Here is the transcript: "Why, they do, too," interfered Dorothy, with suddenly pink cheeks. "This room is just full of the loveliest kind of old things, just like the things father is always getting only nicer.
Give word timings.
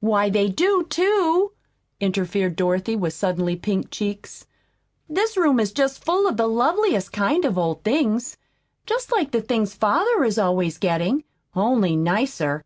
"Why, 0.00 0.28
they 0.30 0.48
do, 0.48 0.84
too," 0.90 1.52
interfered 2.00 2.56
Dorothy, 2.56 2.96
with 2.96 3.12
suddenly 3.14 3.54
pink 3.54 3.92
cheeks. 3.92 4.44
"This 5.08 5.36
room 5.36 5.60
is 5.60 5.70
just 5.70 6.04
full 6.04 6.26
of 6.26 6.36
the 6.36 6.48
loveliest 6.48 7.12
kind 7.12 7.44
of 7.44 7.56
old 7.56 7.84
things, 7.84 8.36
just 8.84 9.12
like 9.12 9.30
the 9.30 9.40
things 9.40 9.74
father 9.76 10.24
is 10.24 10.40
always 10.40 10.78
getting 10.78 11.22
only 11.54 11.94
nicer. 11.94 12.64